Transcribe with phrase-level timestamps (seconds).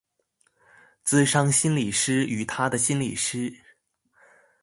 [1.05, 3.59] 諮商心理師與她的心理師